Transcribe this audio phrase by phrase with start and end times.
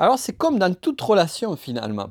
[0.00, 2.08] Alors c'est comme dans toute relation finalement.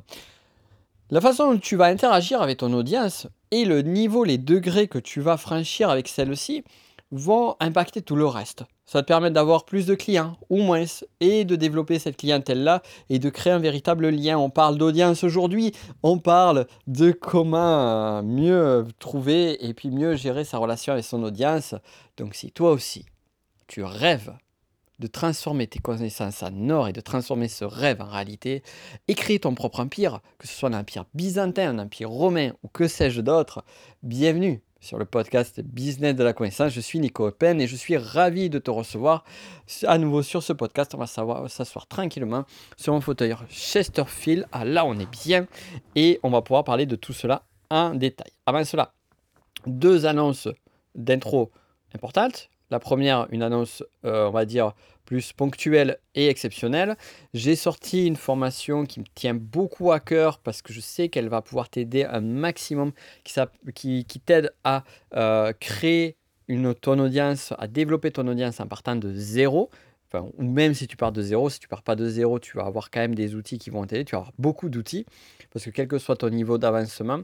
[1.09, 4.99] La façon dont tu vas interagir avec ton audience et le niveau, les degrés que
[4.99, 6.63] tu vas franchir avec celle-ci
[7.09, 8.63] vont impacter tout le reste.
[8.85, 10.85] Ça te permettre d'avoir plus de clients ou moins
[11.19, 14.37] et de développer cette clientèle-là et de créer un véritable lien.
[14.37, 15.71] On parle d'audience aujourd'hui,
[16.03, 21.73] on parle de comment mieux trouver et puis mieux gérer sa relation avec son audience.
[22.17, 23.07] Donc si toi aussi,
[23.65, 24.31] tu rêves
[24.99, 28.63] de transformer tes connaissances en or et de transformer ce rêve en réalité
[29.07, 32.67] et créer ton propre empire, que ce soit un empire byzantin, un empire romain ou
[32.67, 33.63] que sais-je d'autre,
[34.03, 36.71] bienvenue sur le podcast Business de la connaissance.
[36.71, 39.23] Je suis Nico Pen et je suis ravi de te recevoir
[39.83, 40.95] à nouveau sur ce podcast.
[40.95, 41.07] On va
[41.47, 42.45] s'asseoir tranquillement
[42.77, 44.47] sur mon fauteuil Chesterfield.
[44.51, 45.47] Ah là, on est bien
[45.95, 48.31] et on va pouvoir parler de tout cela en détail.
[48.45, 48.93] Avant cela,
[49.65, 50.47] deux annonces
[50.95, 51.51] d'intro
[51.93, 52.49] importantes.
[52.71, 54.73] La première, une annonce, euh, on va dire,
[55.05, 56.95] plus ponctuelle et exceptionnelle.
[57.33, 61.29] J'ai sorti une formation qui me tient beaucoup à cœur parce que je sais qu'elle
[61.29, 62.91] va pouvoir t'aider un maximum,
[63.73, 64.83] qui, t'aide à
[65.15, 66.15] euh, créer
[66.47, 69.71] une, ton audience, à développer ton audience en partant de zéro
[70.13, 72.65] ou même si tu pars de zéro, si tu pars pas de zéro, tu vas
[72.65, 74.05] avoir quand même des outils qui vont t'aider.
[74.05, 75.05] Tu vas avoir beaucoup d'outils
[75.51, 77.21] parce que quel que soit ton niveau d'avancement,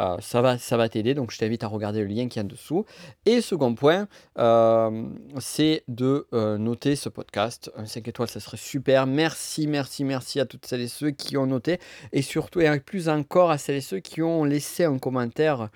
[0.00, 1.14] euh, ça va, t'aider.
[1.14, 2.84] Donc je t'invite à regarder le lien qui est en dessous.
[3.24, 7.70] Et second point, euh, c'est de euh, noter ce podcast.
[7.76, 9.06] Un 5 étoiles, ça serait super.
[9.06, 11.78] Merci, merci, merci à toutes celles et ceux qui ont noté
[12.12, 15.70] et surtout et plus encore à celles et ceux qui ont laissé un commentaire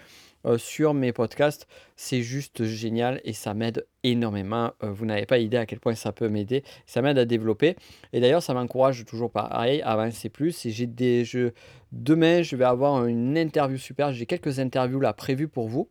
[0.47, 1.67] euh, sur mes podcasts.
[1.97, 4.73] C'est juste génial et ça m'aide énormément.
[4.83, 6.65] Euh, vous n'avez pas idée à quel point ça peut m'aider.
[6.87, 7.77] Ça m'aide à développer.
[8.13, 10.67] Et d'ailleurs, ça m'encourage toujours pareil à avancer plus.
[10.67, 11.53] Et j'ai des jeux.
[11.93, 14.13] Demain, je vais avoir une interview super.
[14.13, 15.89] J'ai quelques interviews là prévues pour vous.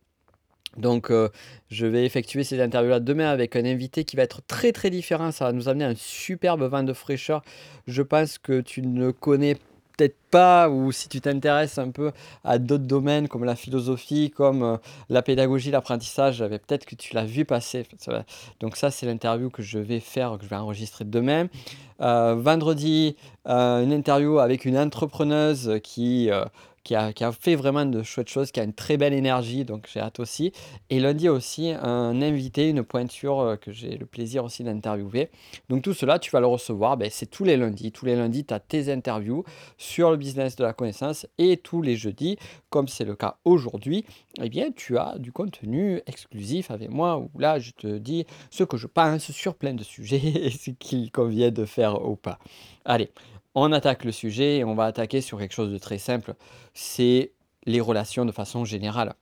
[0.76, 1.28] Donc, euh,
[1.68, 5.32] je vais effectuer ces interviews-là demain avec un invité qui va être très très différent.
[5.32, 7.42] Ça va nous amener un superbe vent de fraîcheur.
[7.86, 9.56] Je pense que tu ne connais
[10.00, 12.12] peut-être pas, ou si tu t'intéresses un peu
[12.42, 14.76] à d'autres domaines comme la philosophie, comme euh,
[15.10, 17.86] la pédagogie, l'apprentissage, peut-être que tu l'as vu passer.
[18.60, 21.48] Donc ça, c'est l'interview que je vais faire, que je vais enregistrer demain.
[22.00, 23.14] Euh, vendredi,
[23.46, 26.30] euh, une interview avec une entrepreneuse qui
[26.82, 30.00] qui a, fait vraiment de chouettes choses, qui a une très belle énergie, donc j'ai
[30.00, 30.52] hâte aussi.
[30.88, 35.30] Et lundi aussi, un invité, une pointure euh, que j'ai le plaisir aussi d'interviewer.
[35.68, 37.92] Donc tout cela, tu vas le recevoir, ben, c'est tous les lundis.
[37.92, 39.44] Tous les lundis, tu as tes interviews
[39.76, 42.38] sur le business de la connaissance et tous les jeudis,
[42.70, 44.04] comme c'est le cas aujourd'hui,
[44.40, 48.64] eh bien, tu as du contenu exclusif avec moi où là, je te dis ce
[48.64, 52.38] que je pense sur plein de sujets et ce qu'il convient de faire ou pas.
[52.84, 53.10] Allez,
[53.54, 56.34] on attaque le sujet et on va attaquer sur quelque chose de très simple,
[56.74, 57.32] c'est
[57.66, 59.14] les relations de façon générale.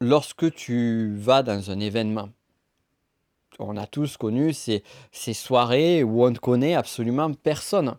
[0.00, 2.30] Lorsque tu vas dans un événement,
[3.58, 7.96] on a tous connu ces, ces soirées où on ne connaît absolument personne,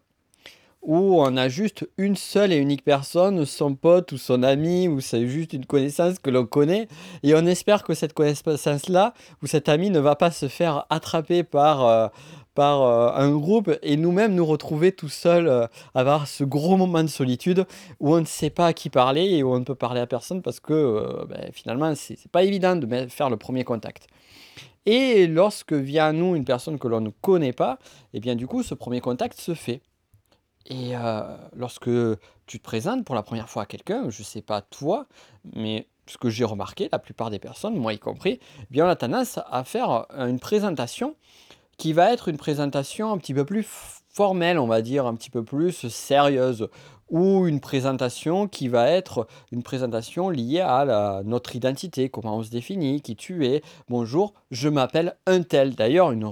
[0.82, 5.00] où on a juste une seule et unique personne, son pote ou son ami, ou
[5.00, 6.88] c'est juste une connaissance que l'on connaît,
[7.22, 9.14] et on espère que cette connaissance-là,
[9.44, 11.86] ou cet ami ne va pas se faire attraper par...
[11.86, 12.08] Euh,
[12.54, 17.04] par euh, un groupe et nous-mêmes nous retrouver tout seuls, euh, avoir ce gros moment
[17.04, 17.66] de solitude
[18.00, 20.08] où on ne sait pas à qui parler et où on ne peut parler à
[20.08, 24.08] personne parce que euh, ben, finalement c'est pas évident de faire le premier contact.
[24.86, 27.78] Et lorsque vient à nous une personne que l'on ne connaît pas,
[28.14, 29.82] et eh bien du coup ce premier contact se fait.
[30.68, 30.94] Et
[31.56, 31.90] lorsque
[32.46, 35.08] tu te présentes pour la première fois à quelqu'un, je ne sais pas toi,
[35.56, 38.90] mais ce que j'ai remarqué, la plupart des personnes, moi y compris, eh bien on
[38.90, 41.16] a tendance à faire une présentation
[41.82, 43.66] qui va être une présentation un petit peu plus
[44.14, 46.70] formelle, on va dire, un petit peu plus sérieuse,
[47.12, 52.50] ou une présentation qui va être une présentation liée à notre identité, comment on se
[52.50, 53.62] définit, qui tu es.
[53.90, 55.76] Bonjour, je m'appelle un tel.
[55.76, 56.28] D'ailleurs, une,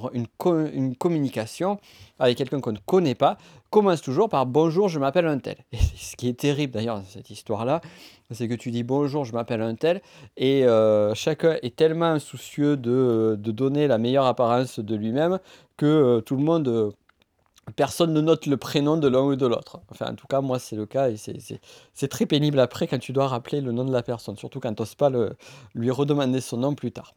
[0.74, 1.80] une, communication
[2.18, 3.38] avec quelqu'un qu'on ne connaît pas
[3.70, 5.58] commence toujours par bonjour, je m'appelle un tel.
[5.72, 7.82] Et ce qui est terrible d'ailleurs dans cette histoire-là,
[8.32, 10.02] c'est que tu dis bonjour, je m'appelle un tel,
[10.38, 15.40] et euh, chacun est tellement soucieux de, donner la meilleure apparence de lui-même
[15.78, 16.92] que euh, tout le monde, euh,
[17.76, 19.82] personne ne note le prénom de l'un ou de l'autre.
[19.90, 23.14] Enfin, en tout cas, moi, c'est le cas, et c'est très pénible après quand tu
[23.14, 25.36] dois rappeler le nom de la personne, surtout quand tu n'oses pas le,
[25.74, 27.14] lui redemander son nom plus tard.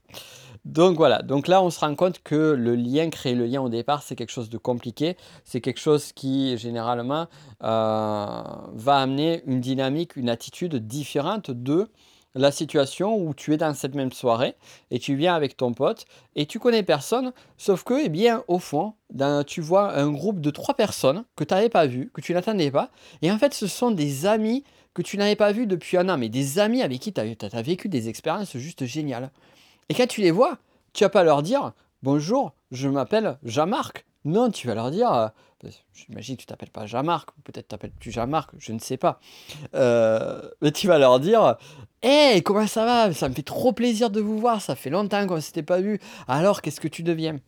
[0.64, 3.68] Donc voilà, donc là on se rend compte que le lien, créer le lien au
[3.68, 7.26] départ, c'est quelque chose de compliqué, c'est quelque chose qui généralement
[7.64, 8.42] euh,
[8.72, 11.88] va amener une dynamique, une attitude différente de
[12.34, 14.54] la situation où tu es dans cette même soirée
[14.90, 18.58] et tu viens avec ton pote et tu connais personne, sauf que, eh bien, au
[18.58, 18.94] fond,
[19.46, 22.70] tu vois un groupe de trois personnes que tu n'avais pas vu, que tu n'attendais
[22.70, 22.90] pas,
[23.20, 24.64] et en fait, ce sont des amis
[24.94, 27.62] que tu n'avais pas vus depuis un an, mais des amis avec qui tu as,
[27.62, 29.30] vécu des expériences juste géniales.
[29.88, 30.58] Et quand tu les vois,
[30.92, 34.04] tu vas pas leur dire bonjour, je m'appelle Jean-Marc.
[34.24, 35.28] Non, tu vas leur dire, euh,
[35.94, 39.20] j'imagine que tu t'appelles pas Jean-Marc, peut-être t'appelles-tu Jean-Marc, je ne sais pas.
[39.74, 41.56] Euh, mais tu vas leur dire,
[42.02, 43.12] hé, comment ça va?
[43.12, 45.80] Ça me fait trop plaisir de vous voir, ça fait longtemps qu'on ne s'était pas
[45.80, 46.00] vu.
[46.28, 47.38] Alors, qu'est-ce que tu deviens?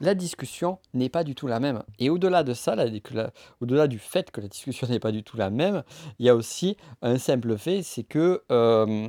[0.00, 1.82] La discussion n'est pas du tout la même.
[1.98, 2.76] Et au-delà de ça,
[3.60, 5.84] au-delà du fait que la discussion n'est pas du tout la même,
[6.18, 9.08] il y a aussi un simple fait, c'est que, euh,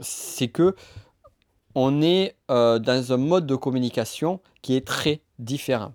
[0.00, 0.74] c'est que
[1.74, 5.92] on est euh, dans un mode de communication qui est très différent.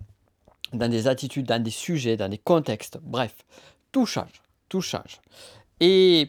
[0.72, 3.34] Dans des attitudes, dans des sujets, dans des contextes, bref,
[3.92, 5.20] tout change, tout change.
[5.80, 6.28] Et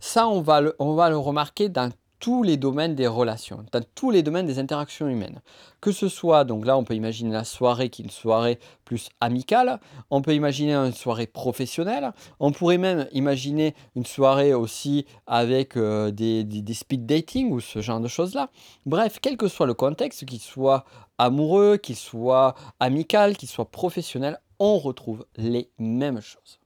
[0.00, 4.10] ça, on va on va le remarquer dans tous les domaines des relations, dans tous
[4.10, 5.40] les domaines des interactions humaines.
[5.80, 9.08] Que ce soit, donc là on peut imaginer la soirée qui est une soirée plus
[9.20, 9.80] amicale,
[10.10, 16.10] on peut imaginer une soirée professionnelle, on pourrait même imaginer une soirée aussi avec euh,
[16.10, 18.50] des, des, speed dating ou ce genre de choses-là.
[18.86, 20.84] Bref, quel que soit le contexte, qu'il soit
[21.18, 26.58] amoureux, qu'il soit amical, qu'il soit professionnel, on retrouve les mêmes choses.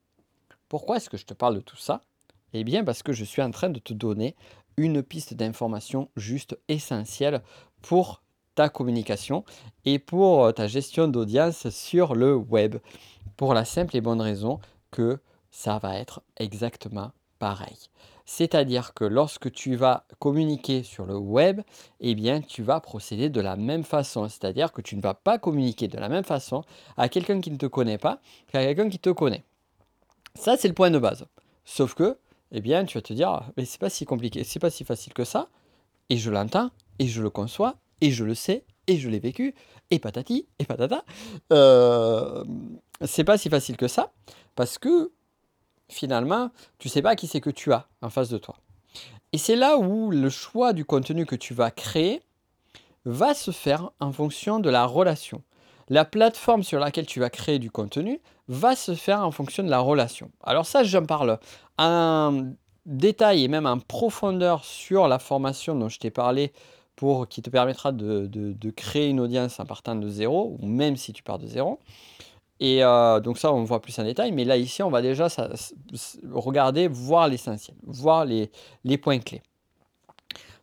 [0.69, 2.01] Pourquoi est-ce que je te parle de tout ça?
[2.53, 4.35] Eh bien parce que je suis en train de te donner
[4.81, 7.43] une piste d'information juste essentielle
[7.83, 8.23] pour
[8.55, 9.45] ta communication
[9.85, 12.77] et pour euh, ta gestion d'audience sur le web.
[13.37, 14.59] Pour la simple et bonne raison
[14.91, 15.19] que
[15.51, 17.77] ça va être exactement pareil.
[18.25, 21.63] C'est-à-dire que lorsque tu vas communiquer sur le web,
[22.01, 24.29] eh bien, tu vas procéder de la même façon.
[24.29, 26.63] C'est-à-dire que tu ne vas pas communiquer de la même façon
[26.97, 29.43] à quelqu'un qui ne te connaît pas qu'à quelqu'un qui te connaît.
[30.37, 31.27] Ça, c'est le point de base.
[31.65, 32.19] Sauf que
[32.53, 35.13] eh bien, tu vas te dire, mais c'est pas si compliqué, c'est pas si facile
[35.13, 35.49] que ça,
[36.09, 39.55] et je l'entends, et je le conçois, et je le sais, et je l'ai vécu,
[39.91, 41.05] et patati, et patata.
[41.53, 42.45] Euh,
[43.05, 44.13] c'est pas si facile que ça,
[44.57, 45.13] parce que
[45.89, 48.57] finalement, tu sais pas qui c'est que tu as en face de toi.
[49.33, 52.23] Et c'est là où le choix du contenu que tu vas créer
[53.05, 55.43] va se faire en fonction de la relation.
[55.91, 59.71] La plateforme sur laquelle tu vas créer du contenu va se faire en fonction de
[59.71, 60.31] la relation.
[60.45, 61.39] Alors ça, j'en parle
[61.79, 62.53] en
[62.87, 66.53] détail et même en profondeur sur la formation dont je t'ai parlé
[66.95, 71.13] pour qui te permettra de, créer une audience en partant de zéro, ou même si
[71.13, 71.81] tu pars de zéro.
[72.61, 75.27] Et euh, donc ça, on voit plus en détail, mais là, ici, on va déjà
[76.31, 78.51] regarder, voir l'essentiel, voir les,
[78.85, 79.43] les points clés.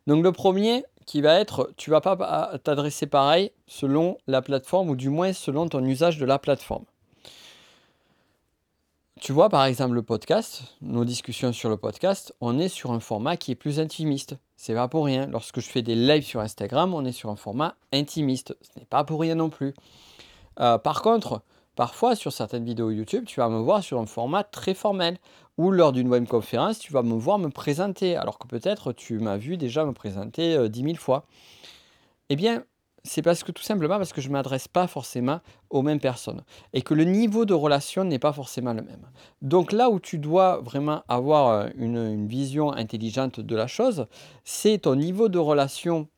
[0.06, 4.94] Donc le premier qui va être, tu vas pas t'adresser pareil selon la plateforme, ou
[4.94, 6.84] du moins selon ton usage de la plateforme.
[9.18, 13.00] Tu vois, par exemple, le podcast, nos discussions sur le podcast, on est sur un
[13.00, 14.36] format qui est plus intimiste.
[14.54, 15.26] C'est pas pour rien.
[15.28, 18.54] Lorsque je fais des lives sur Instagram, on est sur un format intimiste.
[18.60, 19.72] Ce n'est pas pour rien non plus.
[20.60, 21.40] Euh, par contre,
[21.78, 25.16] parfois sur certaines vidéos YouTube, tu vas me voir sur un format très formel.
[25.58, 28.16] Ou lors d'une webconférence, tu vas me voir me présenter.
[28.16, 31.24] Alors que peut-être tu m'as vu déjà me présenter euh, dix 10 000 fois.
[32.30, 32.64] Eh bien,
[33.04, 35.38] c'est parce que tout simplement parce que je ne m'adresse pas forcément
[35.70, 36.42] aux mêmes personnes
[36.72, 39.06] et que le niveau de relation n'est pas forcément le même.
[39.40, 44.08] Donc là où tu dois vraiment avoir euh, une, vision intelligente de la chose,
[44.42, 46.08] c'est ton niveau de relation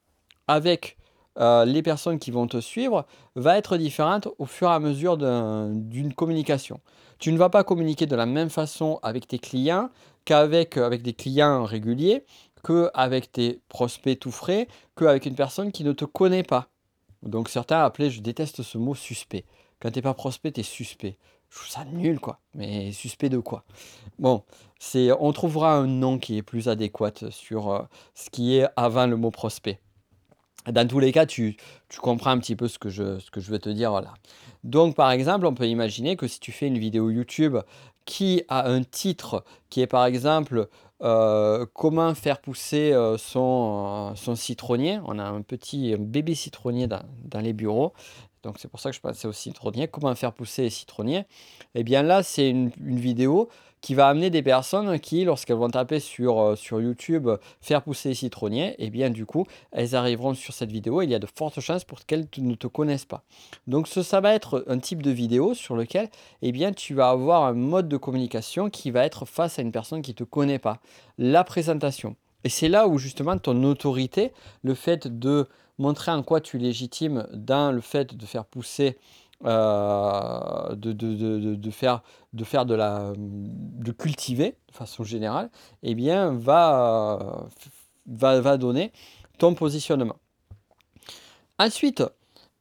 [0.48, 0.96] avec
[1.40, 5.16] euh, les personnes qui vont te suivre va être différente au fur et à mesure
[5.16, 6.80] d'une communication.
[7.18, 9.90] Tu ne vas pas communiquer de la même façon avec tes clients
[10.24, 12.24] qu'avec euh, avec des clients réguliers,
[12.64, 16.68] qu'avec tes prospects tout frais, qu'avec une personne qui ne te connaît pas.
[17.22, 19.44] Donc certains appelaient, je déteste ce mot suspect.
[19.80, 21.16] Quand t'es pas prospect, t'es suspect.
[21.50, 22.38] Je trouve ça nul, quoi.
[22.54, 23.64] Mais suspect de quoi?
[24.18, 24.44] Bon,
[25.18, 27.82] on trouvera un nom qui est plus adéquat sur euh,
[28.14, 29.80] ce qui est avant le mot prospect.
[30.66, 31.56] Dans tous les cas, tu,
[32.00, 34.00] comprends un petit peu ce que, je, ce veux te dire.
[34.62, 37.56] Donc, par exemple, on peut imaginer que si tu fais une vidéo YouTube
[38.04, 40.68] qui a un titre qui est par exemple
[41.02, 44.98] euh, comment faire pousser euh, son, son, citronnier.
[45.06, 47.94] On a un petit bébé citronnier dans, les bureaux.
[48.42, 49.88] Donc c'est pour ça que je pensais au citronnier.
[49.88, 51.24] Comment faire pousser les citronniers?
[51.74, 53.48] Eh bien là, c'est une, vidéo
[53.80, 57.28] qui va amener des personnes qui, lorsqu'elles vont taper sur, euh, sur YouTube
[57.60, 61.02] faire pousser les citronniers, et eh bien du coup, elles arriveront sur cette vidéo.
[61.02, 63.22] Il y a de fortes chances pour qu'elles ne te connaissent pas.
[63.66, 66.08] Donc ce, ça va être un type de vidéo sur lequel
[66.42, 69.72] eh bien, tu vas avoir un mode de communication qui va être face à une
[69.72, 70.80] personne qui ne te connaît pas.
[71.18, 72.16] La présentation.
[72.44, 74.32] Et c'est là où justement ton autorité,
[74.62, 75.46] le fait de
[75.78, 78.98] montrer en quoi tu es légitime dans le fait de faire pousser
[79.46, 82.02] euh, de, de, de, faire,
[82.34, 85.48] de faire de la de cultiver de façon générale,
[85.82, 87.46] eh bien va,
[88.06, 88.92] va, va donner
[89.38, 90.16] ton positionnement.
[91.58, 92.02] Ensuite,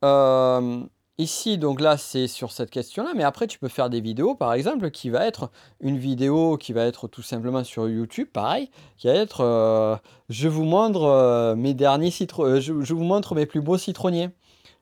[0.05, 0.81] euh,
[1.17, 4.53] ici, donc là, c'est sur cette question-là, mais après, tu peux faire des vidéos, par
[4.53, 9.07] exemple, qui va être une vidéo qui va être tout simplement sur YouTube, pareil, qui
[9.07, 9.97] va être euh,
[10.29, 14.29] je vous montre mes derniers citron je, je, vous montre mes plus beaux citronniers,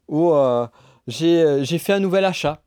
[0.07, 0.31] ou
[1.07, 2.61] j'ai fait un nouvel achat.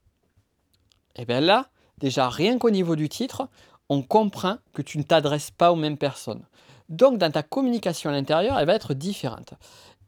[1.17, 1.69] Et bien là,
[1.99, 3.49] déjà rien qu'au niveau du titre,
[3.89, 6.45] on comprend que tu ne t'adresses pas aux mêmes personnes.
[6.89, 9.55] Donc dans ta communication à l'intérieur, elle va être différente.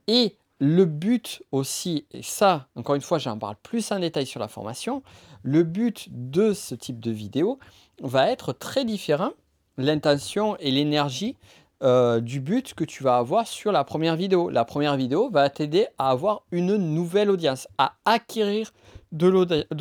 [0.07, 4.41] Et le but aussi, et ça, encore une fois, j'en parle plus en détail sur
[4.41, 5.03] la formation,
[5.43, 7.59] le but de ce type de vidéo
[8.01, 9.31] va être très différent,
[9.77, 11.37] l'intention et l'énergie
[11.83, 14.51] euh, du but que tu vas avoir sur la première vidéo.
[14.51, 18.73] La première vidéo va t'aider à avoir une nouvelle audience, à acquérir
[19.11, 19.27] de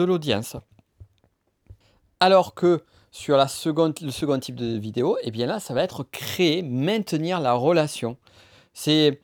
[0.03, 0.57] l'audience.
[2.19, 5.83] Alors que sur la seconde, le second type de vidéo, eh bien là, ça va
[5.83, 8.17] être créer, maintenir la relation.
[8.73, 9.19] C'est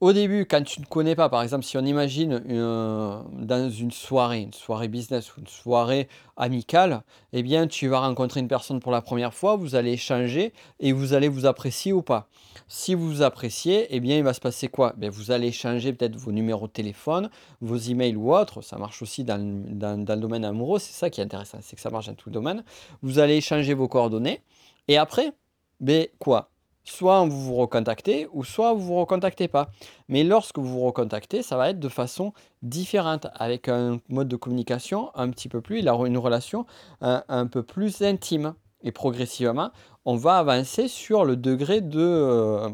[0.00, 4.40] au début, quand tu ne connais pas, par exemple, si on imagine dans une soirée,
[4.40, 7.02] une soirée business ou une soirée amicale,
[7.34, 10.92] eh bien, tu vas rencontrer une personne pour la première fois, vous allez échanger et
[10.92, 12.28] vous allez vous apprécier ou pas.
[12.66, 14.94] Si vous vous appréciez, eh bien, il va se passer quoi?
[14.96, 17.28] Ben, Vous allez échanger peut-être vos numéros de téléphone,
[17.60, 18.62] vos emails ou autres.
[18.62, 21.82] Ça marche aussi dans, dans le domaine amoureux, c'est ça qui est intéressant, c'est que
[21.82, 22.64] ça marche dans tout le domaine.
[23.02, 24.40] Vous allez échanger vos coordonnées
[24.88, 25.32] et après,
[25.80, 26.49] ben, quoi?
[26.84, 29.70] Soit vous vous recontactez ou soit vous vous recontactez pas.
[30.08, 32.32] Mais lorsque vous vous recontactez, ça va être de façon
[32.62, 36.66] différente, avec un mode de communication un petit peu plus, une relation
[37.00, 38.54] un, peu plus intime.
[38.82, 39.70] Et progressivement,
[40.04, 42.70] on va avancer sur le degré de, euh,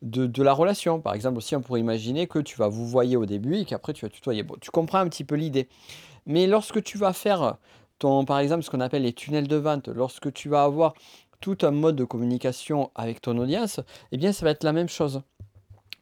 [0.00, 1.00] de, la relation.
[1.00, 3.92] Par exemple, aussi, on pourrait imaginer que tu vas vous voyer au début et qu'après
[3.92, 4.42] tu vas tutoyer.
[4.42, 5.68] Bon, tu comprends un petit peu l'idée.
[6.24, 7.56] Mais lorsque tu vas faire
[7.98, 10.94] ton, par exemple, ce qu'on appelle les tunnels de vente, lorsque tu vas avoir
[11.42, 13.80] tout un mode de communication avec ton audience,
[14.12, 15.22] eh bien ça va être la même chose.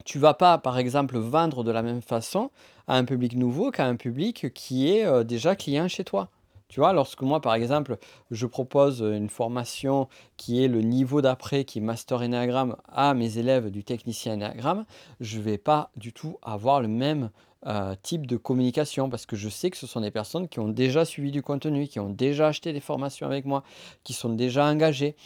[0.04, 2.50] Tu vas pas, par exemple, vendre de la même façon
[2.86, 6.28] à un public nouveau qu'à un public qui est euh, déjà client chez toi.
[6.68, 7.96] Tu vois, lorsque moi, par exemple,
[8.30, 13.38] je propose une formation qui est le niveau d'après, qui est Master Enneagram, à mes
[13.38, 14.84] élèves du technicien Enneagram,
[15.20, 17.30] je ne vais pas du tout avoir le même
[17.66, 20.68] euh, type de communication parce que je sais que ce sont des personnes qui ont
[20.68, 23.62] déjà suivi du contenu, qui ont déjà acheté des formations avec moi,
[24.02, 25.16] qui sont déjà engagées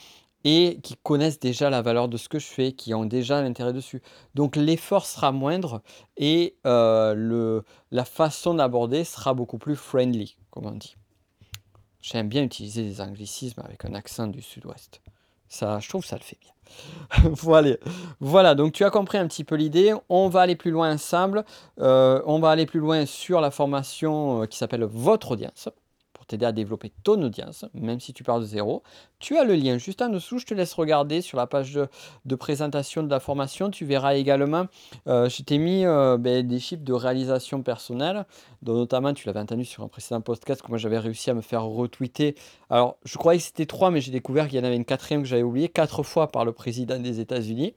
[0.45, 3.73] et qui connaissent déjà la valeur de ce que je fais, qui ont déjà l'intérêt
[3.73, 4.03] dessus.
[4.35, 5.83] Donc l'effort sera moindre
[6.17, 10.97] et euh, le, la façon d'aborder sera beaucoup plus friendly, comme on dit.
[12.03, 15.00] J'aime bien utiliser des anglicismes avec un accent du sud-ouest.
[15.55, 16.51] Ça, je trouve ça le fait bien.
[17.31, 17.77] voilà.
[18.19, 19.95] voilà, donc tu as compris un petit peu l'idée.
[20.09, 21.45] On va aller plus loin ensemble.
[21.79, 25.69] Euh, on va aller plus loin sur la formation euh, qui s'appelle Votre audience
[26.25, 28.83] t'aider à développer ton audience, même si tu pars de zéro.
[29.19, 31.78] Tu as le lien juste en dessous, je te laisse regarder sur la page
[32.25, 33.71] de, présentation de la formation.
[33.71, 34.66] Tu verras également,
[35.07, 38.26] euh, je t'ai mis euh, ben, des chiffres de réalisation personnelle,
[38.62, 41.40] dont notamment tu l'avais entendu sur un précédent podcast que moi j'avais réussi à me
[41.40, 42.35] faire retweeter.
[42.71, 45.23] Alors je croyais que c'était trois, mais j'ai découvert qu'il y en avait une quatrième
[45.23, 47.75] que j'avais oublié, quatre fois par le président des États-Unis.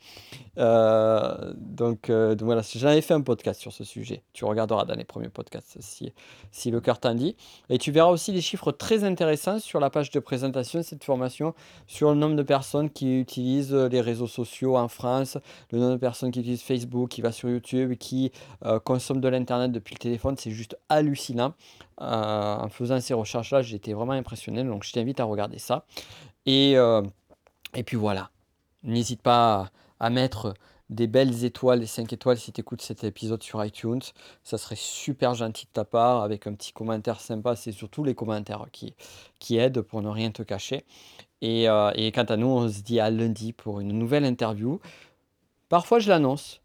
[0.57, 4.23] Euh, donc, donc, voilà, j'en avais fait un podcast sur ce sujet.
[4.33, 6.13] Tu regarderas dans les premiers podcasts si,
[6.51, 7.35] si le cœur t'en dit.
[7.69, 11.03] Et tu verras aussi des chiffres très intéressants sur la page de présentation de cette
[11.03, 11.55] formation,
[11.87, 15.39] sur le nombre de personnes qui utilisent les réseaux sociaux en France,
[15.71, 18.31] le nombre de personnes qui utilisent Facebook, qui va sur YouTube, qui
[18.63, 20.35] euh, consomment de l'Internet depuis le téléphone.
[20.37, 21.55] C'est juste hallucinant.
[21.99, 24.63] Euh, en faisant ces recherches-là, j'étais vraiment impressionné.
[24.63, 25.85] Donc je t'invite à regarder ça.
[26.45, 27.01] Et, euh,
[27.73, 28.29] et puis voilà.
[28.83, 30.53] N'hésite pas à mettre
[30.89, 34.01] des belles étoiles, des 5 étoiles si tu écoutes cet épisode sur iTunes.
[34.43, 37.55] Ça serait super gentil de ta part avec un petit commentaire sympa.
[37.55, 38.95] C'est surtout les commentaires qui,
[39.39, 40.85] qui aident pour ne rien te cacher.
[41.41, 44.79] Et, euh, quant à nous, on se dit à lundi pour une nouvelle interview.
[45.69, 46.61] Parfois, je l'annonce,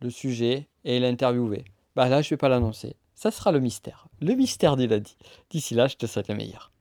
[0.00, 1.64] le sujet et l'interviewé.
[1.96, 2.96] Bah là, je ne vais pas l'annoncer.
[3.14, 4.08] Ça sera le mystère.
[4.20, 5.16] Le mystère du lundi.
[5.50, 6.71] D'ici là, je te souhaite le meilleur.